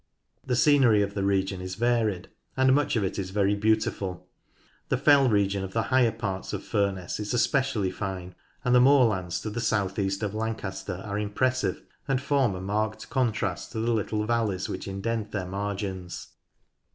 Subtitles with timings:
[0.43, 4.25] The scenery of the region is varied, and much of it is very beautiful.
[4.89, 8.33] The fell region of the higher parts of Furness is especially fine,
[8.65, 13.11] and the moorlands to the south east of Lancaster are impressive, and form a marked
[13.11, 16.29] contrast to the little valleys which indent their margins.